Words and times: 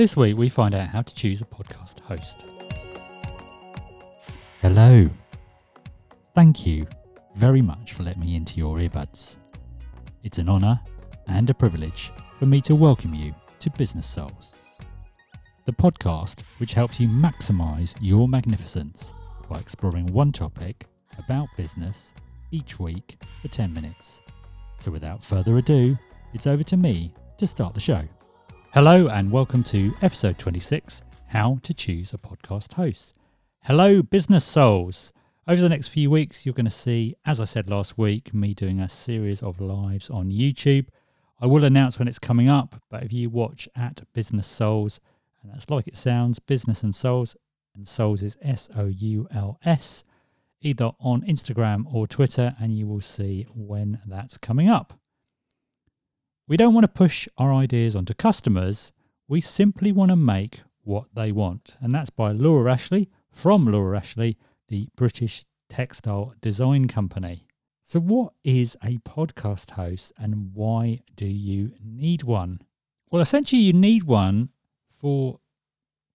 This 0.00 0.16
week, 0.16 0.38
we 0.38 0.48
find 0.48 0.74
out 0.74 0.88
how 0.88 1.02
to 1.02 1.14
choose 1.14 1.42
a 1.42 1.44
podcast 1.44 2.00
host. 2.00 2.42
Hello. 4.62 5.10
Thank 6.34 6.66
you 6.66 6.86
very 7.36 7.60
much 7.60 7.92
for 7.92 8.04
letting 8.04 8.22
me 8.22 8.34
into 8.34 8.56
your 8.56 8.78
earbuds. 8.78 9.36
It's 10.22 10.38
an 10.38 10.48
honour 10.48 10.80
and 11.26 11.50
a 11.50 11.52
privilege 11.52 12.12
for 12.38 12.46
me 12.46 12.62
to 12.62 12.74
welcome 12.74 13.14
you 13.14 13.34
to 13.58 13.68
Business 13.72 14.06
Souls, 14.06 14.54
the 15.66 15.72
podcast 15.72 16.44
which 16.56 16.72
helps 16.72 16.98
you 16.98 17.06
maximise 17.06 17.94
your 18.00 18.26
magnificence 18.26 19.12
by 19.50 19.58
exploring 19.58 20.06
one 20.06 20.32
topic 20.32 20.86
about 21.18 21.48
business 21.58 22.14
each 22.50 22.80
week 22.80 23.18
for 23.42 23.48
10 23.48 23.70
minutes. 23.74 24.22
So, 24.78 24.90
without 24.90 25.22
further 25.22 25.58
ado, 25.58 25.98
it's 26.32 26.46
over 26.46 26.64
to 26.64 26.78
me 26.78 27.12
to 27.36 27.46
start 27.46 27.74
the 27.74 27.80
show. 27.80 28.08
Hello, 28.72 29.08
and 29.08 29.32
welcome 29.32 29.64
to 29.64 29.92
episode 30.00 30.38
26 30.38 31.02
How 31.26 31.58
to 31.64 31.74
Choose 31.74 32.14
a 32.14 32.18
Podcast 32.18 32.74
Host. 32.74 33.16
Hello, 33.64 34.00
business 34.00 34.44
souls. 34.44 35.12
Over 35.48 35.60
the 35.60 35.68
next 35.68 35.88
few 35.88 36.08
weeks, 36.08 36.46
you're 36.46 36.54
going 36.54 36.66
to 36.66 36.70
see, 36.70 37.16
as 37.26 37.40
I 37.40 37.44
said 37.44 37.68
last 37.68 37.98
week, 37.98 38.32
me 38.32 38.54
doing 38.54 38.78
a 38.78 38.88
series 38.88 39.42
of 39.42 39.60
lives 39.60 40.08
on 40.08 40.30
YouTube. 40.30 40.86
I 41.40 41.46
will 41.46 41.64
announce 41.64 41.98
when 41.98 42.06
it's 42.06 42.20
coming 42.20 42.48
up, 42.48 42.80
but 42.88 43.02
if 43.02 43.12
you 43.12 43.28
watch 43.28 43.68
at 43.74 44.04
Business 44.12 44.46
Souls, 44.46 45.00
and 45.42 45.52
that's 45.52 45.68
like 45.68 45.88
it 45.88 45.96
sounds, 45.96 46.38
Business 46.38 46.84
and 46.84 46.94
Souls, 46.94 47.34
and 47.74 47.88
Souls 47.88 48.22
is 48.22 48.36
S 48.40 48.70
O 48.76 48.86
U 48.86 49.26
L 49.32 49.58
S, 49.64 50.04
either 50.60 50.92
on 51.00 51.22
Instagram 51.22 51.92
or 51.92 52.06
Twitter, 52.06 52.54
and 52.60 52.78
you 52.78 52.86
will 52.86 53.00
see 53.00 53.48
when 53.52 54.00
that's 54.06 54.38
coming 54.38 54.68
up. 54.68 54.99
We 56.50 56.56
don't 56.56 56.74
want 56.74 56.82
to 56.82 56.88
push 56.88 57.28
our 57.38 57.54
ideas 57.54 57.94
onto 57.94 58.12
customers. 58.12 58.90
We 59.28 59.40
simply 59.40 59.92
want 59.92 60.10
to 60.10 60.16
make 60.16 60.62
what 60.82 61.04
they 61.14 61.30
want. 61.30 61.76
And 61.80 61.92
that's 61.92 62.10
by 62.10 62.32
Laura 62.32 62.72
Ashley 62.72 63.08
from 63.30 63.66
Laura 63.66 63.96
Ashley, 63.96 64.36
the 64.66 64.88
British 64.96 65.44
textile 65.68 66.34
design 66.40 66.88
company. 66.88 67.46
So, 67.84 68.00
what 68.00 68.32
is 68.42 68.76
a 68.82 68.98
podcast 68.98 69.70
host 69.70 70.12
and 70.18 70.52
why 70.52 71.02
do 71.14 71.24
you 71.24 71.70
need 71.80 72.24
one? 72.24 72.60
Well, 73.12 73.22
essentially, 73.22 73.62
you 73.62 73.72
need 73.72 74.02
one 74.02 74.48
for 74.90 75.38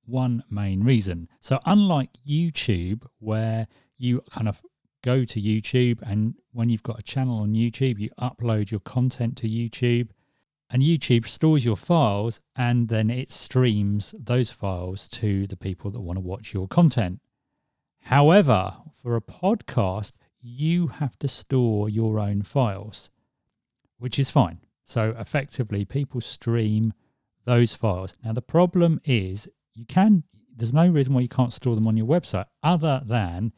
one 0.03 0.43
main 0.49 0.83
reason. 0.83 1.29
So, 1.39 1.61
unlike 1.65 2.09
YouTube, 2.27 3.05
where 3.19 3.67
you 3.97 4.19
kind 4.31 4.49
of 4.49 4.61
go 5.01 5.23
to 5.23 5.41
YouTube 5.41 6.01
and 6.01 6.35
when 6.51 6.67
you've 6.67 6.83
got 6.83 6.99
a 6.99 7.03
channel 7.03 7.37
on 7.37 7.53
YouTube, 7.53 7.99
you 7.99 8.09
upload 8.19 8.69
your 8.69 8.81
content 8.81 9.37
to 9.37 9.47
YouTube 9.47 10.09
and 10.69 10.81
YouTube 10.81 11.27
stores 11.27 11.65
your 11.65 11.75
files 11.75 12.39
and 12.55 12.89
then 12.89 13.09
it 13.09 13.31
streams 13.31 14.15
those 14.19 14.51
files 14.51 15.07
to 15.09 15.47
the 15.47 15.57
people 15.57 15.91
that 15.91 16.01
want 16.01 16.17
to 16.17 16.21
watch 16.21 16.53
your 16.53 16.67
content. 16.67 17.21
However, 18.03 18.75
for 18.91 19.15
a 19.15 19.21
podcast, 19.21 20.13
you 20.41 20.87
have 20.87 21.17
to 21.19 21.27
store 21.27 21.89
your 21.89 22.19
own 22.19 22.43
files, 22.43 23.09
which 23.97 24.19
is 24.19 24.29
fine. 24.29 24.59
So 24.83 25.15
effectively, 25.17 25.85
people 25.85 26.21
stream 26.21 26.93
those 27.45 27.75
files. 27.75 28.15
Now, 28.23 28.33
the 28.33 28.41
problem 28.41 29.01
is 29.03 29.47
you 29.73 29.85
can, 29.85 30.23
there's 30.55 30.73
no 30.73 30.87
reason 30.87 31.13
why 31.13 31.21
you 31.21 31.27
can't 31.27 31.53
store 31.53 31.75
them 31.75 31.87
on 31.87 31.97
your 31.97 32.05
website 32.05 32.45
other 32.61 33.01
than 33.05 33.53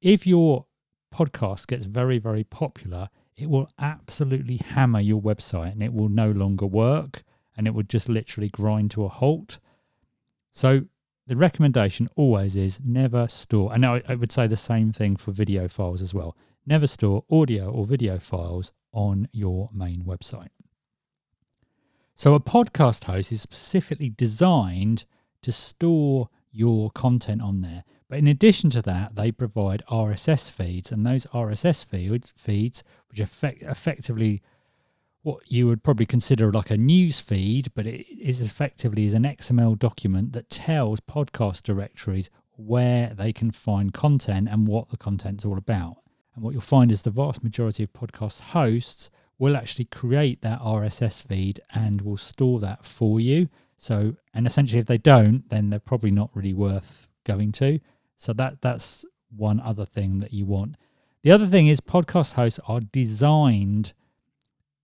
if 0.00 0.26
your 0.26 0.66
podcast 1.14 1.66
gets 1.66 1.86
very, 1.86 2.18
very 2.18 2.44
popular, 2.44 3.08
it 3.36 3.50
will 3.50 3.68
absolutely 3.78 4.56
hammer 4.56 5.00
your 5.00 5.20
website 5.20 5.72
and 5.72 5.82
it 5.82 5.92
will 5.92 6.08
no 6.08 6.30
longer 6.30 6.66
work 6.66 7.22
and 7.56 7.66
it 7.66 7.74
will 7.74 7.82
just 7.82 8.08
literally 8.08 8.48
grind 8.48 8.90
to 8.92 9.04
a 9.04 9.08
halt. 9.08 9.58
So 10.52 10.86
the 11.26 11.36
recommendation 11.36 12.08
always 12.16 12.54
is 12.56 12.80
never 12.84 13.26
store, 13.28 13.72
and 13.74 13.84
I, 13.84 14.02
I 14.08 14.14
would 14.14 14.30
say 14.30 14.46
the 14.46 14.56
same 14.56 14.92
thing 14.92 15.16
for 15.16 15.32
video 15.32 15.66
files 15.68 16.00
as 16.00 16.14
well. 16.14 16.36
Never 16.66 16.86
store 16.86 17.24
audio 17.30 17.70
or 17.70 17.84
video 17.84 18.18
files 18.18 18.72
on 18.92 19.28
your 19.32 19.68
main 19.72 20.02
website. 20.02 20.48
So 22.14 22.34
a 22.34 22.40
podcast 22.40 23.04
host 23.04 23.32
is 23.32 23.42
specifically 23.42 24.08
designed 24.08 25.04
to 25.42 25.52
store 25.52 26.30
your 26.50 26.90
content 26.92 27.42
on 27.42 27.60
there. 27.60 27.84
But 28.08 28.18
in 28.18 28.28
addition 28.28 28.70
to 28.70 28.82
that, 28.82 29.16
they 29.16 29.32
provide 29.32 29.82
RSS 29.90 30.50
feeds, 30.50 30.92
and 30.92 31.04
those 31.04 31.26
RSS 31.26 31.84
feeds, 31.84 32.32
feeds 32.36 32.84
which 33.08 33.20
effect, 33.20 33.62
effectively 33.62 34.42
what 35.22 35.42
you 35.50 35.66
would 35.66 35.82
probably 35.82 36.06
consider 36.06 36.52
like 36.52 36.70
a 36.70 36.76
news 36.76 37.18
feed, 37.18 37.66
but 37.74 37.84
it 37.84 38.06
is 38.16 38.40
effectively 38.40 39.06
is 39.06 39.14
an 39.14 39.24
XML 39.24 39.76
document 39.76 40.32
that 40.34 40.48
tells 40.50 41.00
podcast 41.00 41.64
directories 41.64 42.30
where 42.56 43.12
they 43.12 43.32
can 43.32 43.50
find 43.50 43.92
content 43.92 44.48
and 44.48 44.68
what 44.68 44.88
the 44.88 44.96
content's 44.96 45.44
all 45.44 45.58
about. 45.58 45.96
And 46.34 46.44
what 46.44 46.52
you'll 46.52 46.60
find 46.60 46.92
is 46.92 47.02
the 47.02 47.10
vast 47.10 47.42
majority 47.42 47.82
of 47.82 47.92
podcast 47.92 48.40
hosts 48.40 49.10
will 49.36 49.56
actually 49.56 49.86
create 49.86 50.42
that 50.42 50.60
RSS 50.60 51.26
feed 51.26 51.60
and 51.74 52.02
will 52.02 52.16
store 52.16 52.60
that 52.60 52.84
for 52.84 53.18
you. 53.18 53.48
So, 53.78 54.14
and 54.32 54.46
essentially, 54.46 54.78
if 54.78 54.86
they 54.86 54.96
don't, 54.96 55.48
then 55.50 55.70
they're 55.70 55.80
probably 55.80 56.12
not 56.12 56.30
really 56.34 56.54
worth 56.54 57.08
going 57.24 57.50
to. 57.52 57.80
So 58.18 58.32
that 58.34 58.60
that's 58.60 59.04
one 59.34 59.60
other 59.60 59.84
thing 59.84 60.20
that 60.20 60.32
you 60.32 60.46
want. 60.46 60.76
The 61.22 61.32
other 61.32 61.46
thing 61.46 61.66
is 61.66 61.80
podcast 61.80 62.34
hosts 62.34 62.60
are 62.66 62.80
designed 62.80 63.92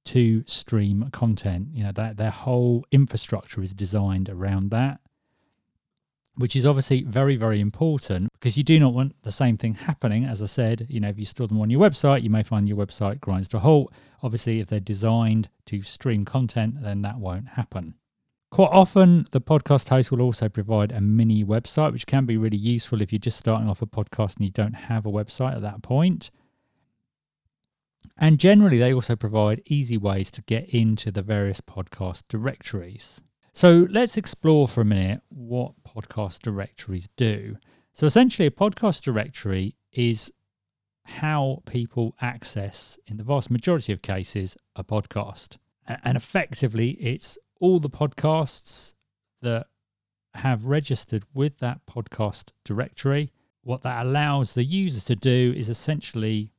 to 0.07 0.45
stream 0.47 1.09
content. 1.13 1.69
You 1.73 1.85
know, 1.85 1.93
that 1.93 2.17
their 2.17 2.31
whole 2.31 2.85
infrastructure 2.91 3.63
is 3.63 3.73
designed 3.73 4.29
around 4.29 4.71
that, 4.71 5.01
which 6.35 6.57
is 6.57 6.67
obviously 6.67 7.03
very, 7.03 7.37
very 7.37 7.61
important 7.61 8.29
because 8.33 8.59
you 8.59 8.65
do 8.65 8.81
not 8.81 8.95
want 8.95 9.15
the 9.23 9.33
same 9.33 9.57
thing 9.57 9.75
happening. 9.75 10.25
As 10.25 10.43
I 10.43 10.47
said, 10.47 10.87
you 10.89 11.01
know, 11.01 11.09
if 11.09 11.19
you 11.19 11.25
store 11.25 11.47
them 11.47 11.61
on 11.61 11.71
your 11.71 11.81
website, 11.81 12.23
you 12.23 12.31
may 12.31 12.43
find 12.43 12.69
your 12.69 12.79
website 12.79 13.21
grinds 13.21 13.49
to 13.49 13.59
a 13.59 13.61
halt. 13.61 13.93
Obviously, 14.23 14.61
if 14.61 14.69
they're 14.69 14.81
designed 14.81 15.49
to 15.67 15.83
stream 15.83 16.25
content, 16.25 16.83
then 16.83 17.03
that 17.03 17.19
won't 17.19 17.51
happen. 17.51 17.95
Quite 18.53 18.69
often, 18.71 19.25
the 19.31 19.41
podcast 19.41 19.89
host 19.89 20.11
will 20.11 20.21
also 20.21 20.47
provide 20.47 20.93
a 20.93 21.01
mini 21.01 21.43
website, 21.43 21.91
which 21.91 22.07
can 22.07 22.27
be 22.27 22.37
really 22.37 22.59
useful 22.59 23.01
if 23.01 23.11
you're 23.11 23.19
just 23.19 23.39
starting 23.39 23.67
off 23.67 23.81
a 23.81 23.87
podcast 23.87 24.37
and 24.37 24.45
you 24.45 24.51
don't 24.51 24.75
have 24.75 25.07
a 25.07 25.11
website 25.11 25.55
at 25.55 25.63
that 25.63 25.81
point. 25.81 26.31
And 28.19 28.39
generally, 28.39 28.77
they 28.79 28.93
also 28.93 29.17
provide 29.17 29.63
easy 29.65 29.97
ways 29.97 30.31
to 30.33 30.43
get 30.43 30.69
into 30.69 31.11
the 31.11 31.23
various 31.23 31.63
podcast 31.63 32.25
directories. 32.29 33.23
So 33.55 33.87
let's 33.89 34.19
explore 34.19 34.69
for 34.69 34.83
a 34.83 34.85
minute 34.85 35.23
what 35.31 35.73
podcast 35.83 36.41
directories 36.41 37.09
do. 37.17 37.57
So 37.95 38.05
essentially, 38.05 38.49
a 38.49 38.51
podcast 38.51 39.01
directory 39.01 39.77
is 39.93 40.31
how 41.05 41.63
people 41.65 42.15
access, 42.21 42.99
in 43.07 43.17
the 43.17 43.25
vast 43.25 43.51
majority 43.51 43.95
of 43.95 44.03
cases, 44.03 44.59
a 44.77 44.85
podcast. 44.85 45.57
And 45.87 46.19
effectively, 46.19 46.91
it's 47.01 47.39
all 47.63 47.79
the 47.79 47.89
podcasts 47.89 48.93
that 49.41 49.69
have 50.35 50.65
registered 50.65 51.23
with 51.33 51.59
that 51.61 51.87
podcast 51.87 52.51
directory. 52.65 53.31
What 53.63 53.83
that 53.83 54.05
allows 54.05 54.55
the 54.55 54.65
user 54.65 55.01
to 55.03 55.15
do 55.15 55.55
is 55.57 55.69
essentially 55.69 56.51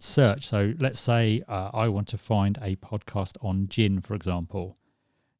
search. 0.00 0.44
So 0.44 0.74
let's 0.80 0.98
say 0.98 1.40
uh, 1.46 1.70
I 1.72 1.86
want 1.86 2.08
to 2.08 2.18
find 2.18 2.58
a 2.60 2.74
podcast 2.76 3.36
on 3.40 3.68
gin, 3.68 4.00
for 4.00 4.14
example. 4.14 4.76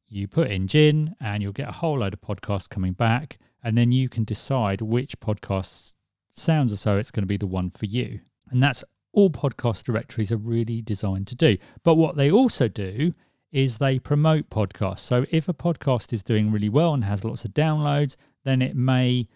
You 0.07 0.29
put 0.29 0.49
in 0.49 0.67
gin 0.67 1.13
and 1.19 1.43
you'll 1.43 1.51
get 1.51 1.67
a 1.67 1.73
whole 1.73 1.99
load 1.99 2.13
of 2.13 2.21
podcasts 2.21 2.69
coming 2.69 2.93
back, 2.93 3.37
and 3.61 3.77
then 3.77 3.91
you 3.91 4.07
can 4.07 4.23
decide 4.23 4.79
which 4.79 5.19
podcast 5.19 5.91
sounds 6.31 6.71
as 6.71 6.85
though 6.85 6.97
it's 6.97 7.11
going 7.11 7.23
to 7.23 7.27
be 7.27 7.35
the 7.35 7.45
one 7.45 7.69
for 7.69 7.85
you. 7.85 8.21
And 8.49 8.63
that's 8.63 8.81
all 9.11 9.29
podcast 9.29 9.83
directories 9.83 10.31
are 10.31 10.37
really 10.37 10.81
designed 10.81 11.27
to 11.27 11.35
do. 11.35 11.57
But 11.83 11.95
what 11.95 12.15
they 12.15 12.31
also 12.31 12.69
do 12.69 13.11
is 13.51 13.77
they 13.77 13.99
promote 13.99 14.49
podcasts. 14.49 14.99
So 14.99 15.25
if 15.29 15.47
a 15.49 15.53
podcast 15.53 16.13
is 16.13 16.23
doing 16.23 16.51
really 16.51 16.69
well 16.69 16.93
and 16.93 17.03
has 17.03 17.23
lots 17.25 17.45
of 17.45 17.51
downloads, 17.51 18.15
then 18.43 18.61
it 18.61 18.75
may 18.75 19.27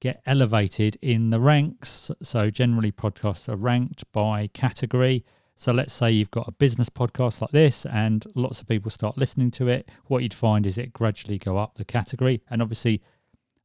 get 0.00 0.22
elevated 0.26 0.98
in 1.00 1.30
the 1.30 1.40
ranks. 1.40 2.10
So 2.22 2.50
generally, 2.50 2.92
podcasts 2.92 3.48
are 3.48 3.56
ranked 3.56 4.10
by 4.12 4.48
category. 4.48 5.24
So 5.56 5.72
let's 5.72 5.94
say 5.94 6.10
you've 6.10 6.30
got 6.30 6.48
a 6.48 6.52
business 6.52 6.90
podcast 6.90 7.40
like 7.40 7.52
this 7.52 7.86
and 7.86 8.26
lots 8.34 8.60
of 8.60 8.66
people 8.66 8.90
start 8.90 9.16
listening 9.16 9.50
to 9.52 9.68
it. 9.68 9.88
What 10.06 10.22
you'd 10.22 10.34
find 10.34 10.66
is 10.66 10.76
it 10.76 10.92
gradually 10.92 11.38
go 11.38 11.56
up 11.58 11.76
the 11.76 11.84
category. 11.84 12.42
And 12.50 12.60
obviously, 12.60 13.00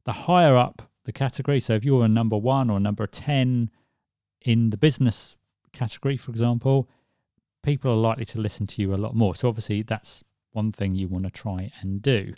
the 0.04 0.12
higher 0.12 0.56
up 0.56 0.82
the 1.04 1.12
category, 1.12 1.60
so 1.60 1.74
if 1.74 1.84
you're 1.84 2.04
a 2.04 2.08
number 2.08 2.36
one 2.36 2.70
or 2.70 2.78
number 2.78 3.06
10 3.06 3.70
in 4.42 4.70
the 4.70 4.76
business 4.76 5.36
category, 5.72 6.16
for 6.16 6.30
example, 6.30 6.88
people 7.62 7.90
are 7.90 7.96
likely 7.96 8.24
to 8.26 8.40
listen 8.40 8.66
to 8.68 8.82
you 8.82 8.94
a 8.94 8.96
lot 8.96 9.14
more. 9.14 9.34
So 9.34 9.48
obviously 9.48 9.82
that's 9.82 10.24
one 10.52 10.72
thing 10.72 10.94
you 10.94 11.08
want 11.08 11.24
to 11.24 11.30
try 11.30 11.72
and 11.80 12.02
do. 12.02 12.34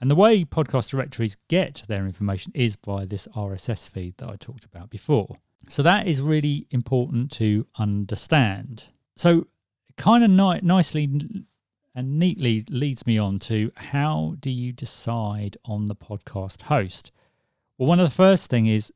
And 0.00 0.10
the 0.10 0.14
way 0.14 0.44
podcast 0.44 0.90
directories 0.90 1.36
get 1.48 1.82
their 1.88 2.06
information 2.06 2.52
is 2.54 2.76
by 2.76 3.04
this 3.04 3.26
RSS 3.34 3.90
feed 3.90 4.16
that 4.18 4.28
I 4.28 4.36
talked 4.36 4.64
about 4.64 4.90
before. 4.90 5.36
So 5.68 5.82
that 5.82 6.06
is 6.06 6.22
really 6.22 6.66
important 6.70 7.32
to 7.32 7.66
understand. 7.78 8.84
So 9.16 9.48
kind 9.96 10.22
of 10.22 10.30
ni- 10.30 10.66
nicely 10.66 11.04
and 11.94 12.18
neatly 12.18 12.64
leads 12.70 13.06
me 13.06 13.18
on 13.18 13.40
to 13.40 13.72
how 13.76 14.36
do 14.38 14.50
you 14.50 14.72
decide 14.72 15.56
on 15.64 15.86
the 15.86 15.96
podcast 15.96 16.62
host? 16.62 17.10
Well, 17.76 17.88
one 17.88 17.98
of 17.98 18.08
the 18.08 18.14
first 18.14 18.48
thing 18.48 18.66
is 18.66 18.92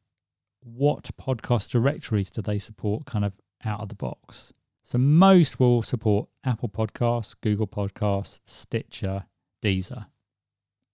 what 0.60 1.10
podcast 1.20 1.70
directories 1.70 2.30
do 2.30 2.42
they 2.42 2.58
support 2.58 3.06
kind 3.06 3.24
of 3.24 3.32
out 3.64 3.80
of 3.80 3.88
the 3.88 3.96
box? 3.96 4.52
So 4.84 4.98
most 4.98 5.60
will 5.60 5.82
support 5.82 6.28
Apple 6.44 6.68
Podcasts, 6.68 7.36
Google 7.40 7.66
Podcasts, 7.66 8.40
Stitcher, 8.46 9.26
Deezer 9.62 10.06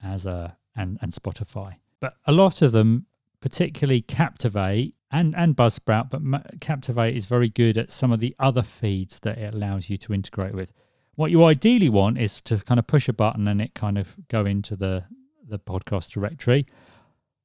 as 0.03 0.27
a 0.27 0.57
and, 0.77 0.99
and 1.03 1.13
Spotify. 1.13 1.77
But 2.01 2.15
a 2.27 2.33
lot 2.33 2.63
of 2.63 2.73
them, 2.73 3.07
particularly 3.41 4.01
Captivate 4.01 4.95
and, 5.11 5.35
and 5.35 5.57
Buzzsprout, 5.57 6.11
but 6.11 6.61
Captivate 6.61 7.17
is 7.17 7.27
very 7.27 7.49
good 7.49 7.77
at 7.77 7.91
some 7.91 8.13
of 8.13 8.21
the 8.21 8.35
other 8.39 8.63
feeds 8.63 9.21
that 9.21 9.39
it 9.39 9.55
allows 9.55 9.91
you 9.91 9.97
to 9.99 10.15
integrate 10.15 10.55
with. 10.55 10.73
What 11.17 11.31
you 11.33 11.43
ideally 11.45 11.89
want 11.89 12.19
is 12.19 12.41
to 12.43 12.59
kind 12.59 12.79
of 12.79 12.87
push 12.87 13.09
a 13.09 13.13
button 13.13 13.49
and 13.49 13.61
it 13.61 13.75
kind 13.75 13.99
of 13.99 14.17
go 14.29 14.45
into 14.45 14.77
the, 14.77 15.05
the 15.49 15.59
podcast 15.59 16.13
directory. 16.13 16.65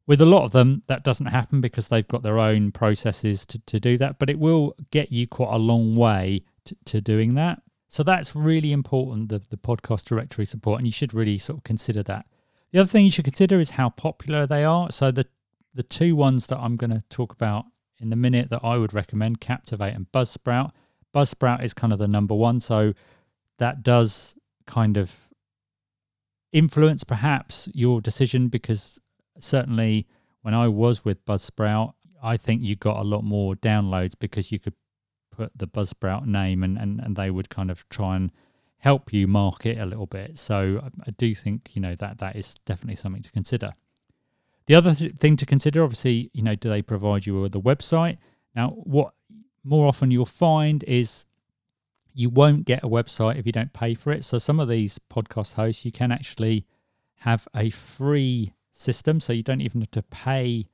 With 0.05 0.19
a 0.19 0.25
lot 0.25 0.44
of 0.44 0.51
them, 0.51 0.83
that 0.88 1.03
doesn't 1.03 1.27
happen 1.27 1.61
because 1.61 1.88
they've 1.88 2.07
got 2.07 2.23
their 2.23 2.39
own 2.39 2.71
processes 2.71 3.45
to, 3.47 3.59
to 3.59 3.79
do 3.79 3.97
that, 4.00 4.19
but 4.19 4.29
it 4.29 4.38
will 4.38 4.75
get 4.91 5.11
you 5.11 5.27
quite 5.27 5.53
a 5.53 5.57
long 5.57 5.95
way 5.95 6.44
to, 6.65 6.75
to 6.85 7.01
doing 7.01 7.35
that. 7.35 7.61
So 7.88 8.03
that's 8.03 8.35
really 8.35 8.71
important, 8.71 9.29
the, 9.29 9.41
the 9.50 9.57
podcast 9.57 10.05
directory 10.05 10.45
support, 10.45 10.79
and 10.79 10.88
you 10.88 10.91
should 10.91 11.13
really 11.13 11.38
sort 11.38 11.59
of 11.59 11.63
consider 11.63 12.03
that. 12.03 12.25
The 12.71 12.79
other 12.79 12.89
thing 12.89 13.05
you 13.05 13.11
should 13.11 13.25
consider 13.25 13.59
is 13.59 13.71
how 13.71 13.89
popular 13.89 14.47
they 14.47 14.63
are. 14.63 14.91
So 14.91 15.11
the 15.11 15.27
the 15.75 15.83
two 15.83 16.15
ones 16.15 16.47
that 16.47 16.59
I'm 16.59 16.75
going 16.75 16.91
to 16.91 17.03
talk 17.09 17.33
about 17.33 17.65
in 17.99 18.09
the 18.09 18.15
minute 18.15 18.49
that 18.49 18.61
I 18.63 18.77
would 18.77 18.94
recommend, 18.94 19.41
Captivate 19.41 19.94
and 19.94 20.11
Buzzsprout. 20.11 20.71
Buzzsprout 21.13 21.63
is 21.63 21.73
kind 21.73 21.94
of 21.94 21.99
the 21.99 22.07
number 22.07 22.35
one, 22.35 22.59
so 22.59 22.94
that 23.59 23.83
does 23.83 24.35
kind 24.65 24.97
of 24.97 25.29
influence 26.51 27.03
perhaps 27.03 27.69
your 27.73 28.01
decision 28.01 28.47
because 28.47 28.99
certainly 29.39 30.07
when 30.41 30.53
I 30.53 30.68
was 30.68 31.06
with 31.06 31.25
Buzzsprout, 31.25 31.94
I 32.21 32.38
think 32.38 32.62
you 32.62 32.75
got 32.75 32.97
a 32.97 33.03
lot 33.03 33.24
more 33.24 33.56
downloads 33.56 34.13
because 34.18 34.51
you 34.51 34.59
could 34.59 34.75
put 35.31 35.51
the 35.56 35.68
Buzzsprout 35.68 36.25
name 36.25 36.63
and, 36.63 36.77
and, 36.77 37.00
and 37.00 37.15
they 37.15 37.30
would 37.30 37.50
kind 37.50 37.71
of 37.71 37.88
try 37.89 38.15
and 38.15 38.31
help 38.77 39.13
you 39.13 39.27
market 39.27 39.77
a 39.77 39.85
little 39.85 40.06
bit. 40.06 40.38
So 40.38 40.81
I, 40.83 40.88
I 41.07 41.12
do 41.18 41.33
think, 41.33 41.71
you 41.74 41.81
know, 41.81 41.95
that 41.95 42.19
that 42.19 42.35
is 42.35 42.56
definitely 42.65 42.97
something 42.97 43.24
to 43.24 43.31
consider. 43.31 43.74
The 44.65 44.75
other 44.75 44.94
th- 44.94 45.13
thing 45.13 45.38
to 45.38 45.45
consider, 45.45 45.83
obviously, 45.83 46.30
you 46.33 46.44
know, 46.44 46.56
do 46.56 46.69
they 46.69 46.81
provide 46.81 47.25
you 47.25 47.39
with 47.39 47.56
a 47.56 47.59
website? 47.59 48.18
Now, 48.56 48.69
what 48.69 49.13
more 49.63 49.88
often 49.88 50.12
you'll 50.12 50.25
find 50.25 50.83
is 50.83 51.25
you 52.13 52.30
won't 52.30 52.65
get 52.65 52.83
a 52.83 52.88
website 52.88 53.38
if 53.38 53.45
you 53.45 53.51
don't 53.51 53.74
pay 53.74 53.94
for 53.94 54.12
it. 54.12 54.24
So 54.24 54.38
some 54.38 54.59
of 54.59 54.68
these 54.68 55.00
podcast 55.12 55.53
hosts, 55.53 55.85
you 55.85 55.91
can 55.91 56.12
actually 56.12 56.65
have 57.19 57.47
a 57.56 57.69
free 57.69 58.53
system. 58.73 59.19
So 59.19 59.31
you 59.31 59.43
don't 59.43 59.61
even 59.61 59.81
have 59.81 59.91
to 59.91 60.03
pay 60.03 60.67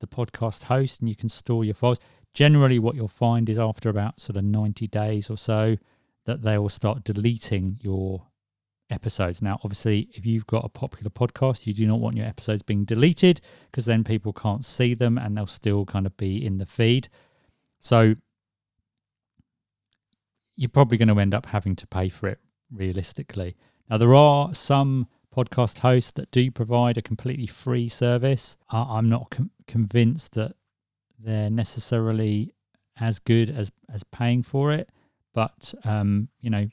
the 0.00 0.06
podcast 0.08 0.64
host 0.64 1.00
and 1.00 1.08
you 1.08 1.14
can 1.14 1.28
store 1.28 1.64
your 1.64 1.74
files. 1.74 1.98
Generally, 2.34 2.80
what 2.80 2.96
you'll 2.96 3.08
find 3.08 3.48
is 3.48 3.58
after 3.58 3.88
about 3.88 4.20
sort 4.20 4.36
of 4.36 4.44
90 4.44 4.86
days 4.88 5.30
or 5.30 5.36
so 5.36 5.76
that 6.24 6.42
they 6.42 6.58
will 6.58 6.68
start 6.68 7.04
deleting 7.04 7.78
your 7.80 8.26
episodes. 8.90 9.42
Now, 9.42 9.58
obviously, 9.64 10.08
if 10.14 10.24
you've 10.24 10.46
got 10.46 10.64
a 10.64 10.68
popular 10.68 11.10
podcast, 11.10 11.66
you 11.66 11.74
do 11.74 11.86
not 11.86 12.00
want 12.00 12.16
your 12.16 12.26
episodes 12.26 12.62
being 12.62 12.84
deleted 12.84 13.40
because 13.70 13.84
then 13.84 14.04
people 14.04 14.32
can't 14.32 14.64
see 14.64 14.94
them 14.94 15.18
and 15.18 15.36
they'll 15.36 15.46
still 15.46 15.84
kind 15.84 16.06
of 16.06 16.16
be 16.16 16.44
in 16.44 16.58
the 16.58 16.66
feed. 16.66 17.08
So 17.80 18.14
you're 20.56 20.68
probably 20.68 20.98
going 20.98 21.08
to 21.08 21.18
end 21.18 21.34
up 21.34 21.46
having 21.46 21.76
to 21.76 21.86
pay 21.86 22.08
for 22.08 22.28
it 22.28 22.38
realistically. 22.70 23.56
Now, 23.90 23.98
there 23.98 24.14
are 24.14 24.54
some 24.54 25.08
podcast 25.34 25.78
hosts 25.78 26.12
that 26.12 26.30
do 26.30 26.50
provide 26.50 26.98
a 26.98 27.02
completely 27.02 27.46
free 27.46 27.88
service. 27.88 28.56
I'm 28.70 29.08
not 29.08 29.30
com- 29.30 29.50
convinced 29.66 30.34
that 30.34 30.54
they're 31.18 31.50
necessarily 31.50 32.54
as 33.00 33.18
good 33.18 33.50
as 33.50 33.70
as 33.92 34.04
paying 34.04 34.42
for 34.42 34.72
it, 34.72 34.90
but 35.32 35.74
um, 35.84 36.28
you 36.40 36.50
know 36.50 36.68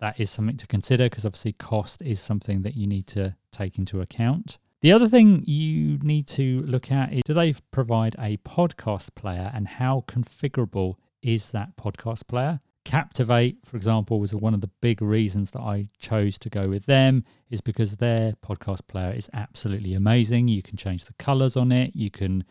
that 0.00 0.18
is 0.18 0.30
something 0.30 0.56
to 0.56 0.66
consider 0.66 1.08
because 1.08 1.24
obviously 1.24 1.52
cost 1.52 2.02
is 2.02 2.20
something 2.20 2.62
that 2.62 2.74
you 2.74 2.86
need 2.86 3.06
to 3.06 3.36
take 3.52 3.78
into 3.78 4.00
account. 4.00 4.58
The 4.80 4.92
other 4.92 5.08
thing 5.08 5.42
you 5.46 5.98
need 6.02 6.26
to 6.28 6.62
look 6.62 6.92
at 6.92 7.12
is 7.12 7.22
do 7.24 7.32
they 7.32 7.54
provide 7.70 8.16
a 8.18 8.36
podcast 8.38 9.14
player 9.14 9.50
and 9.54 9.66
how 9.66 10.04
configurable 10.06 10.96
is 11.22 11.50
that 11.52 11.76
podcast 11.76 12.26
player? 12.26 12.60
Captivate, 12.84 13.56
for 13.64 13.76
example, 13.76 14.20
was 14.20 14.34
one 14.34 14.54
of 14.54 14.60
the 14.60 14.70
big 14.80 15.00
reasons 15.00 15.50
that 15.52 15.60
I 15.62 15.86
chose 15.98 16.38
to 16.40 16.50
go 16.50 16.68
with 16.68 16.86
them, 16.86 17.24
is 17.50 17.60
because 17.60 17.96
their 17.96 18.34
podcast 18.44 18.86
player 18.86 19.12
is 19.12 19.30
absolutely 19.32 19.94
amazing. 19.94 20.48
You 20.48 20.62
can 20.62 20.76
change 20.76 21.06
the 21.06 21.14
colors 21.14 21.56
on 21.56 21.72
it, 21.72 21.96
you 21.96 22.10
can 22.10 22.44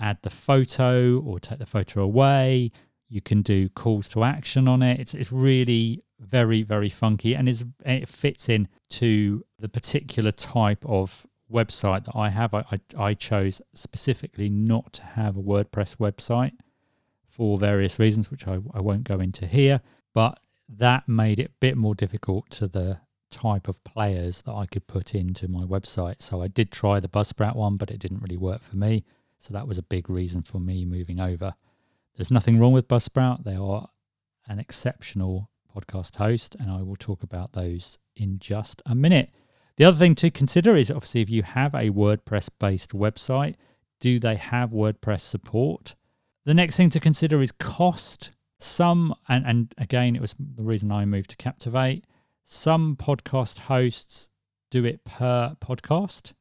add 0.00 0.18
the 0.22 0.30
photo 0.30 1.18
or 1.20 1.40
take 1.40 1.58
the 1.58 1.66
photo 1.66 2.02
away, 2.02 2.70
you 3.08 3.20
can 3.20 3.42
do 3.42 3.68
calls 3.70 4.08
to 4.10 4.22
action 4.22 4.68
on 4.68 4.82
it. 4.82 5.00
It's, 5.00 5.14
it's 5.14 5.32
really 5.32 6.04
very, 6.20 6.62
very 6.62 6.88
funky 6.88 7.34
and 7.34 7.48
is 7.48 7.64
it 7.84 8.08
fits 8.08 8.48
in 8.48 8.68
to 8.90 9.44
the 9.58 9.68
particular 9.68 10.32
type 10.32 10.84
of 10.86 11.26
website 11.50 12.04
that 12.04 12.16
I 12.16 12.28
have. 12.28 12.54
I, 12.54 12.64
I, 12.70 12.78
I 12.98 13.14
chose 13.14 13.62
specifically 13.74 14.48
not 14.48 14.92
to 14.94 15.02
have 15.02 15.36
a 15.36 15.42
WordPress 15.42 15.96
website 15.96 16.52
for 17.28 17.58
various 17.58 17.98
reasons, 17.98 18.30
which 18.30 18.46
I, 18.46 18.58
I 18.74 18.80
won't 18.80 19.04
go 19.04 19.20
into 19.20 19.46
here. 19.46 19.80
But 20.14 20.40
that 20.68 21.08
made 21.08 21.38
it 21.38 21.50
a 21.50 21.60
bit 21.60 21.76
more 21.76 21.94
difficult 21.94 22.50
to 22.50 22.66
the 22.66 23.00
type 23.30 23.68
of 23.68 23.82
players 23.84 24.42
that 24.42 24.52
I 24.52 24.66
could 24.66 24.86
put 24.86 25.14
into 25.14 25.48
my 25.48 25.62
website. 25.64 26.22
So 26.22 26.42
I 26.42 26.48
did 26.48 26.72
try 26.72 27.00
the 27.00 27.08
Buzzsprout 27.08 27.56
one, 27.56 27.76
but 27.76 27.90
it 27.90 27.98
didn't 27.98 28.22
really 28.22 28.36
work 28.36 28.62
for 28.62 28.76
me. 28.76 29.04
So 29.38 29.52
that 29.54 29.68
was 29.68 29.78
a 29.78 29.82
big 29.82 30.10
reason 30.10 30.42
for 30.42 30.58
me 30.58 30.84
moving 30.84 31.20
over. 31.20 31.54
There's 32.16 32.30
nothing 32.30 32.58
wrong 32.58 32.72
with 32.72 32.88
Buzzsprout. 32.88 33.44
They 33.44 33.54
are 33.54 33.88
an 34.48 34.58
exceptional 34.58 35.50
podcast 35.74 36.16
host, 36.16 36.56
and 36.58 36.70
I 36.70 36.82
will 36.82 36.96
talk 36.96 37.22
about 37.22 37.52
those 37.52 37.98
in 38.16 38.38
just 38.38 38.82
a 38.86 38.94
minute. 38.94 39.30
The 39.76 39.84
other 39.84 39.96
thing 39.96 40.16
to 40.16 40.30
consider 40.30 40.74
is 40.74 40.90
obviously 40.90 41.20
if 41.20 41.30
you 41.30 41.44
have 41.44 41.74
a 41.74 41.90
WordPress 41.90 42.48
based 42.58 42.90
website, 42.90 43.54
do 44.00 44.18
they 44.18 44.34
have 44.34 44.70
WordPress 44.70 45.20
support? 45.20 45.94
The 46.48 46.54
next 46.54 46.78
thing 46.78 46.88
to 46.90 46.98
consider 46.98 47.42
is 47.42 47.52
cost. 47.52 48.30
Some, 48.58 49.14
and, 49.28 49.44
and 49.44 49.74
again, 49.76 50.16
it 50.16 50.22
was 50.22 50.34
the 50.38 50.62
reason 50.62 50.90
I 50.90 51.04
moved 51.04 51.28
to 51.28 51.36
Captivate. 51.36 52.06
Some 52.46 52.96
podcast 52.96 53.58
hosts 53.58 54.28
do 54.70 54.86
it 54.86 55.04
per 55.04 55.56
podcast. 55.60 56.32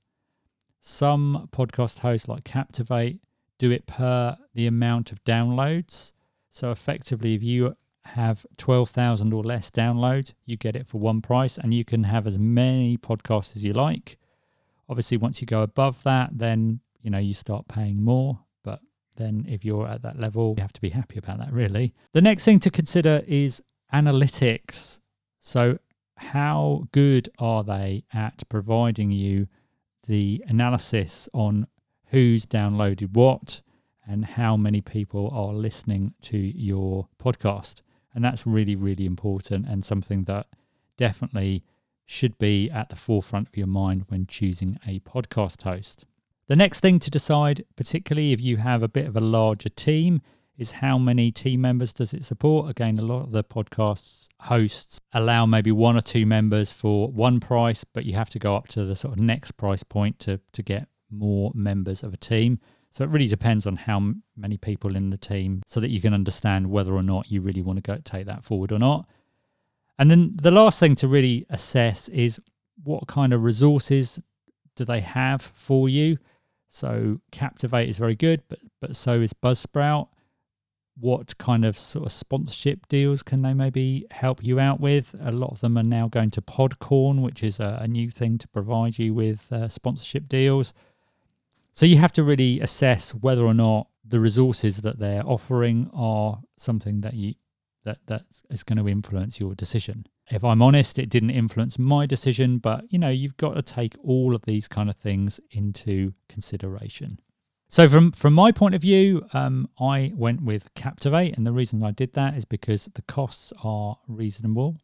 Some 0.80 1.50
podcast 1.52 2.00
hosts, 2.00 2.30
like 2.30 2.46
Captivate, 2.46 3.20
do 3.58 3.70
it 3.70 3.86
per 3.86 4.38
the 4.56 4.66
amount 4.66 5.12
of 5.12 5.22
downloads. 5.26 6.14
So 6.52 6.72
effectively, 6.72 7.36
if 7.36 7.44
you 7.44 7.76
have 8.06 8.46
12,000 8.56 9.34
or 9.34 9.44
less 9.44 9.70
downloads, 9.70 10.32
you 10.46 10.56
get 10.56 10.78
it 10.78 10.88
for 10.88 11.02
one 11.02 11.22
price 11.22 11.58
and 11.58 11.74
you 11.74 11.84
can 11.84 12.06
have 12.06 12.26
as 12.26 12.40
many 12.40 12.98
podcasts 12.98 13.58
as 13.58 13.66
you 13.66 13.74
like. 13.74 14.18
Obviously, 14.88 15.18
once 15.18 15.42
you 15.42 15.48
go 15.48 15.64
above 15.64 16.02
that, 16.04 16.30
then 16.32 16.80
you 17.02 17.10
know 17.10 17.18
you 17.18 17.34
start 17.34 17.68
paying 17.68 18.02
more. 18.02 18.40
Then 19.18 19.46
if 19.48 19.66
you're 19.66 19.88
at 19.88 20.02
that 20.04 20.20
level, 20.20 20.54
you 20.58 20.62
have 20.62 20.74
to 20.74 20.82
be 20.82 20.90
happy 20.90 21.18
about 21.20 21.40
that 21.40 21.52
really. 21.52 21.94
The 22.14 22.22
next 22.22 22.46
thing 22.46 22.60
to 22.62 22.72
consider 22.72 23.24
is 23.28 23.62
analytics. 23.94 25.00
So 25.40 25.80
how 26.18 26.88
good 26.92 27.30
are 27.40 27.64
they 27.64 28.04
at 28.14 28.44
providing 28.50 29.12
you 29.12 29.48
the 30.08 30.44
analysis 30.48 31.30
on 31.34 31.68
who's 32.08 32.46
downloaded 32.46 33.14
what 33.14 33.62
and 34.08 34.24
how 34.24 34.56
many 34.56 34.82
people 34.82 35.30
are 35.34 35.54
listening 35.54 36.14
to 36.22 36.38
your 36.38 37.08
podcast? 37.22 37.82
And 38.16 38.24
that's 38.24 38.48
really, 38.48 38.76
really 38.76 39.06
important 39.06 39.68
and 39.68 39.86
something 39.86 40.24
that 40.24 40.48
definitely 40.98 41.64
should 42.06 42.38
be 42.38 42.70
at 42.72 42.90
the 42.90 42.96
forefront 42.96 43.50
of 43.50 43.58
your 43.58 43.68
mind 43.68 44.06
when 44.08 44.26
choosing 44.26 44.80
a 44.88 45.00
podcast 45.02 45.62
host. 45.64 46.06
The 46.48 46.56
next 46.56 46.80
thing 46.80 47.00
to 47.00 47.12
decide, 47.12 47.66
particularly 47.76 48.32
if 48.32 48.40
you 48.40 48.58
have 48.58 48.82
a 48.82 48.88
bit 48.88 49.06
of 49.06 49.18
a 49.18 49.22
larger 49.22 49.70
team, 49.70 50.22
is 50.58 50.72
how 50.72 50.98
many 50.98 51.32
team 51.32 51.62
members 51.62 51.94
does 51.94 52.14
it 52.14 52.26
support? 52.26 52.70
Again, 52.70 52.98
a 52.98 53.04
lot 53.04 53.24
of 53.24 53.32
the 53.32 53.44
podcasts 53.44 54.28
hosts 54.42 55.00
allow 55.14 55.46
maybe 55.46 55.72
one 55.72 55.98
or 55.98 56.02
two 56.02 56.26
members 56.26 56.72
for 56.72 57.10
one 57.10 57.40
price, 57.40 57.84
but 57.84 58.06
you 58.06 58.14
have 58.14 58.30
to 58.30 58.40
go 58.40 58.56
up 58.56 58.68
to 58.70 58.86
the 58.86 58.96
sort 58.96 59.18
of 59.18 59.24
next 59.24 59.52
price 59.52 59.84
point 59.84 60.20
to 60.20 60.40
to 60.54 60.64
get 60.64 60.88
more 61.12 61.52
members 61.54 62.02
of 62.02 62.14
a 62.14 62.18
team. 62.18 62.60
So 62.92 63.04
it 63.04 63.10
really 63.10 63.28
depends 63.28 63.68
on 63.68 63.76
how 63.76 64.14
many 64.36 64.58
people 64.58 64.96
in 64.96 65.10
the 65.10 65.18
team 65.18 65.62
so 65.68 65.80
that 65.80 65.90
you 65.90 66.02
can 66.02 66.14
understand 66.14 66.72
whether 66.72 66.94
or 66.94 67.04
not 67.04 67.30
you 67.30 67.42
really 67.42 67.62
want 67.62 67.78
to 67.78 67.82
go 67.82 68.00
take 68.04 68.26
that 68.26 68.44
forward 68.44 68.72
or 68.72 68.80
not. 68.80 69.06
And 70.00 70.10
then 70.10 70.36
the 70.36 70.52
last 70.52 70.80
thing 70.80 70.96
to 70.96 71.08
really 71.08 71.46
assess 71.50 72.08
is 72.10 72.40
what 72.84 73.08
kind 73.08 73.34
of 73.34 73.44
resources 73.44 74.20
do 74.76 74.86
they 74.86 75.02
have 75.02 75.42
for 75.42 75.90
you? 75.90 76.18
So 76.70 77.22
Captivate 77.32 77.90
is 77.90 77.98
very 77.98 78.16
good, 78.16 78.44
but 78.50 78.60
but 78.80 78.96
so 78.96 79.22
is 79.22 79.34
Buzzsprout. 79.34 80.10
what 81.00 81.38
kind 81.38 81.64
of 81.64 81.78
sort 81.78 82.06
of 82.06 82.12
sponsorship 82.12 82.88
deals 82.88 83.22
can 83.22 83.44
they 83.44 83.54
maybe 83.54 84.06
help 84.12 84.44
you 84.44 84.60
out 84.60 84.80
with? 84.80 85.16
A 85.22 85.32
lot 85.32 85.52
of 85.52 85.60
them 85.62 85.78
are 85.78 85.84
now 85.84 86.08
going 86.08 86.32
to 86.32 86.42
Podcorn, 86.42 87.22
which 87.22 87.44
is 87.44 87.60
a, 87.60 87.80
a 87.82 87.88
new 87.88 88.10
thing 88.10 88.38
to 88.40 88.48
provide 88.48 88.98
you 88.98 89.14
with 89.14 89.52
uh, 89.52 89.70
sponsorship 89.70 90.28
deals. 90.28 90.74
So 91.74 91.86
you 91.86 91.98
have 91.98 92.14
to 92.14 92.24
really 92.24 92.60
assess 92.60 93.12
whether 93.12 93.46
or 93.46 93.54
not 93.54 93.88
the 94.04 94.20
resources 94.20 94.78
that 94.78 94.98
they're 94.98 95.26
offering 95.26 95.90
are 95.94 96.42
something 96.58 97.02
that 97.02 97.14
you 97.14 97.36
that 97.84 98.00
that 98.08 98.24
is 98.50 98.64
going 98.64 98.78
to 98.78 98.90
influence 98.90 99.40
your 99.40 99.54
decision. 99.54 100.08
If 100.30 100.44
I'm 100.44 100.62
honest, 100.62 101.00
it 101.00 101.10
didn't 101.10 101.30
influence 101.30 101.80
my 101.80 102.06
decision, 102.06 102.58
but 102.58 102.86
you 102.92 103.00
know, 103.00 103.10
you've 103.10 103.38
got 103.38 103.56
to 103.56 103.62
take 103.62 103.96
all 104.04 104.36
of 104.36 104.44
these 104.46 104.68
kind 104.68 104.90
of 104.90 104.96
things 104.98 105.40
into 105.52 106.14
consideration. 106.28 107.20
So 107.70 107.90
from 107.90 108.12
from 108.12 108.34
my 108.34 108.52
point 108.52 108.76
of 108.76 108.82
view, 108.82 109.26
um, 109.34 109.70
I 109.80 110.14
went 110.16 110.42
with 110.42 110.74
Captivate, 110.74 111.36
and 111.36 111.46
the 111.46 111.52
reason 111.52 111.84
I 111.84 111.92
did 111.92 112.14
that 112.14 112.36
is 112.36 112.46
because 112.46 112.86
the 112.94 113.02
costs 113.02 113.52
are 113.64 113.98
reasonable. 114.08 114.78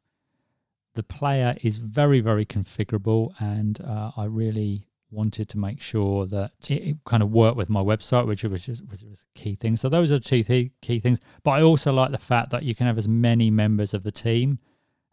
The 0.95 1.03
player 1.03 1.55
is 1.61 1.77
very 1.77 2.19
very 2.19 2.45
configurable, 2.45 3.33
and 3.39 3.79
uh, 3.81 4.11
I 4.15 4.25
really 4.25 4.87
wanted 5.13 5.47
to 5.47 5.57
make 5.57 5.79
sure 5.79 6.25
that 6.25 6.51
it 6.69 6.97
kind 7.05 7.23
of 7.23 7.31
worked 7.31 7.55
with 7.55 7.69
my 7.69 7.81
website, 7.81 8.25
which 8.25 8.43
was 8.43 8.65
just, 8.65 8.83
was, 8.89 9.05
was 9.05 9.23
a 9.23 9.39
key 9.39 9.55
thing. 9.55 9.77
So 9.77 9.87
those 9.87 10.11
are 10.11 10.19
two 10.19 10.43
th- 10.43 10.71
key 10.81 10.99
things. 10.99 11.19
But 11.43 11.51
I 11.51 11.61
also 11.61 11.93
like 11.93 12.11
the 12.11 12.17
fact 12.17 12.49
that 12.49 12.63
you 12.63 12.73
can 12.73 12.87
have 12.87 12.97
as 12.97 13.07
many 13.07 13.51
members 13.51 13.93
of 13.93 14.03
the 14.03 14.11
team 14.11 14.59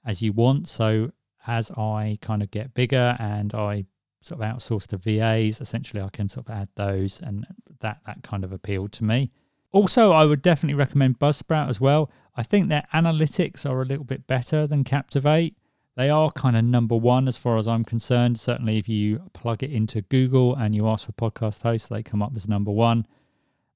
as 0.05 0.23
you 0.23 0.33
want. 0.33 0.69
So 0.69 1.13
as 1.47 1.71
I 1.73 2.19
kind 2.21 2.43
of 2.43 2.51
get 2.51 2.75
bigger 2.75 3.17
and 3.19 3.55
I 3.55 3.87
sort 4.23 4.41
of 4.41 4.47
outsource 4.47 4.87
to 4.89 4.97
VAs, 4.97 5.61
essentially 5.61 6.03
I 6.03 6.11
can 6.11 6.29
sort 6.29 6.49
of 6.49 6.55
add 6.55 6.69
those 6.75 7.21
and 7.21 7.47
that 7.81 8.01
that 8.07 8.23
kind 8.23 8.45
of 8.45 8.53
appealed 8.53 8.93
to 8.93 9.05
me. 9.05 9.31
Also, 9.73 10.11
I 10.11 10.25
would 10.25 10.43
definitely 10.43 10.75
recommend 10.75 11.19
Buzzsprout 11.19 11.69
as 11.69 11.81
well. 11.81 12.11
I 12.37 12.43
think 12.43 12.69
their 12.69 12.87
analytics 12.93 13.69
are 13.69 13.81
a 13.81 13.85
little 13.85 14.05
bit 14.05 14.27
better 14.27 14.67
than 14.67 14.85
Captivate. 14.85 15.57
They 15.97 16.11
are 16.11 16.31
kind 16.31 16.57
of 16.57 16.65
number 16.65 16.97
one 16.97 17.29
as 17.29 17.37
far 17.37 17.57
as 17.57 17.69
I'm 17.69 17.85
concerned. 17.85 18.41
Certainly, 18.41 18.79
if 18.79 18.89
you 18.89 19.21
plug 19.33 19.63
it 19.63 19.71
into 19.71 20.03
Google 20.03 20.55
and 20.55 20.75
you 20.75 20.89
ask 20.89 21.07
for 21.07 21.13
podcast 21.13 21.63
hosts, 21.63 21.89
they 21.89 22.03
come 22.03 22.23
up 22.23 22.33
as 22.35 22.49
number 22.49 22.71
one. 22.71 23.07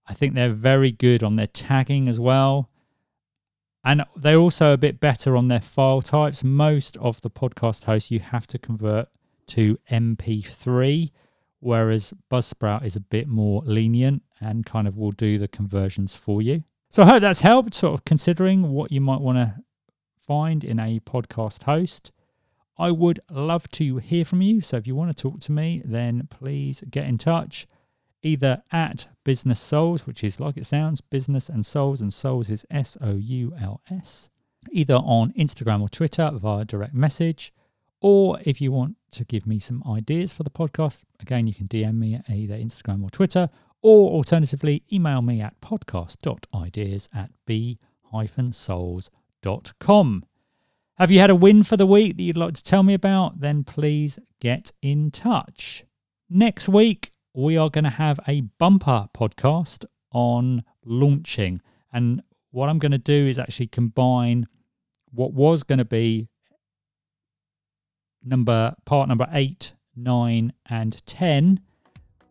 I 0.06 0.14
think 0.14 0.34
they're 0.34 0.50
very 0.50 0.90
good 0.90 1.22
on 1.22 1.36
their 1.36 1.46
tagging 1.46 2.08
as 2.08 2.20
well. 2.20 2.70
And 3.84 4.04
they're 4.16 4.38
also 4.38 4.72
a 4.72 4.78
bit 4.78 4.98
better 4.98 5.36
on 5.36 5.48
their 5.48 5.60
file 5.60 6.00
types. 6.00 6.42
Most 6.42 6.96
of 6.96 7.20
the 7.20 7.30
podcast 7.30 7.84
hosts 7.84 8.10
you 8.10 8.20
have 8.20 8.46
to 8.48 8.58
convert 8.58 9.08
to 9.48 9.78
MP3, 9.90 11.10
whereas 11.60 12.14
Buzzsprout 12.30 12.84
is 12.84 12.96
a 12.96 13.00
bit 13.00 13.28
more 13.28 13.62
lenient 13.66 14.22
and 14.40 14.64
kind 14.64 14.88
of 14.88 14.96
will 14.96 15.12
do 15.12 15.36
the 15.36 15.48
conversions 15.48 16.14
for 16.14 16.40
you. 16.40 16.64
So 16.88 17.02
I 17.02 17.06
hope 17.06 17.20
that's 17.22 17.40
helped, 17.40 17.74
sort 17.74 17.94
of 17.94 18.04
considering 18.04 18.70
what 18.70 18.90
you 18.90 19.00
might 19.00 19.20
want 19.20 19.36
to 19.36 19.56
find 20.16 20.64
in 20.64 20.78
a 20.78 21.00
podcast 21.00 21.64
host. 21.64 22.10
I 22.78 22.90
would 22.90 23.20
love 23.30 23.68
to 23.72 23.98
hear 23.98 24.24
from 24.24 24.40
you. 24.40 24.60
So 24.60 24.78
if 24.78 24.86
you 24.86 24.94
want 24.94 25.14
to 25.14 25.22
talk 25.22 25.40
to 25.40 25.52
me, 25.52 25.82
then 25.84 26.26
please 26.30 26.82
get 26.90 27.06
in 27.06 27.18
touch 27.18 27.66
either 28.24 28.62
at 28.72 29.06
Business 29.22 29.60
Souls, 29.60 30.06
which 30.06 30.24
is 30.24 30.40
like 30.40 30.56
it 30.56 30.66
sounds, 30.66 31.00
business 31.00 31.48
and 31.48 31.64
souls, 31.64 32.00
and 32.00 32.12
souls 32.12 32.50
is 32.50 32.66
S 32.70 32.96
O 33.00 33.14
U 33.14 33.54
L 33.60 33.80
S, 33.90 34.28
either 34.72 34.94
on 34.94 35.32
Instagram 35.32 35.80
or 35.80 35.88
Twitter 35.88 36.30
via 36.34 36.64
direct 36.64 36.94
message. 36.94 37.52
Or 38.00 38.38
if 38.44 38.60
you 38.60 38.72
want 38.72 38.96
to 39.12 39.24
give 39.24 39.46
me 39.46 39.58
some 39.58 39.82
ideas 39.86 40.32
for 40.32 40.42
the 40.42 40.50
podcast, 40.50 41.04
again, 41.20 41.46
you 41.46 41.54
can 41.54 41.68
DM 41.68 41.94
me 41.94 42.16
at 42.16 42.28
either 42.28 42.56
Instagram 42.56 43.02
or 43.02 43.10
Twitter, 43.10 43.48
or 43.80 44.10
alternatively, 44.12 44.82
email 44.92 45.22
me 45.22 45.40
at 45.40 45.60
podcast.ideas 45.60 47.08
at 47.14 47.30
b-souls.com. 47.46 47.84
Have 50.96 51.10
you 51.10 51.18
had 51.18 51.30
a 51.30 51.34
win 51.34 51.62
for 51.62 51.76
the 51.76 51.86
week 51.86 52.16
that 52.16 52.22
you'd 52.22 52.36
like 52.36 52.54
to 52.54 52.62
tell 52.62 52.82
me 52.82 52.94
about? 52.94 53.40
Then 53.40 53.64
please 53.64 54.18
get 54.40 54.72
in 54.80 55.10
touch. 55.10 55.84
Next 56.30 56.68
week, 56.68 57.10
we 57.34 57.56
are 57.56 57.68
going 57.68 57.84
to 57.84 57.90
have 57.90 58.20
a 58.28 58.42
bumper 58.42 59.08
podcast 59.12 59.84
on 60.12 60.62
launching. 60.84 61.60
And 61.92 62.22
what 62.52 62.68
I'm 62.68 62.78
going 62.78 62.92
to 62.92 62.98
do 62.98 63.26
is 63.26 63.38
actually 63.38 63.66
combine 63.66 64.46
what 65.10 65.32
was 65.32 65.64
going 65.64 65.78
to 65.78 65.84
be 65.84 66.28
number 68.22 68.74
part 68.84 69.08
number 69.08 69.28
eight, 69.32 69.74
nine, 69.96 70.52
and 70.70 71.04
ten 71.06 71.60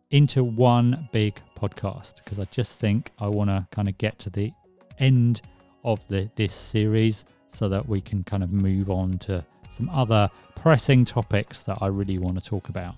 into 0.09 0.43
one 0.43 1.09
big 1.11 1.39
podcast 1.59 2.23
because 2.23 2.39
I 2.39 2.45
just 2.45 2.79
think 2.79 3.11
I 3.19 3.27
want 3.27 3.49
to 3.49 3.67
kind 3.71 3.89
of 3.89 3.97
get 3.97 4.19
to 4.19 4.29
the 4.29 4.51
end 4.99 5.41
of 5.83 6.07
the 6.07 6.29
this 6.35 6.53
series 6.53 7.25
so 7.47 7.67
that 7.69 7.87
we 7.87 7.99
can 7.99 8.23
kind 8.23 8.43
of 8.43 8.51
move 8.51 8.89
on 8.89 9.17
to 9.19 9.43
some 9.75 9.89
other 9.89 10.29
pressing 10.55 11.03
topics 11.03 11.63
that 11.63 11.79
I 11.81 11.87
really 11.87 12.17
want 12.17 12.41
to 12.41 12.47
talk 12.47 12.69
about. 12.69 12.95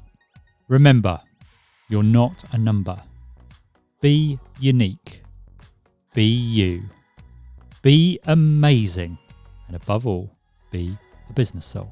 Remember, 0.67 1.19
you're 1.87 2.03
not 2.03 2.43
a 2.51 2.57
number. 2.57 2.97
Be 4.01 4.39
unique. 4.59 5.23
Be 6.13 6.23
you. 6.23 6.83
Be 7.81 8.19
amazing. 8.25 9.17
And 9.67 9.75
above 9.75 10.07
all, 10.07 10.31
be 10.71 10.97
a 11.29 11.33
business 11.33 11.65
soul. 11.65 11.89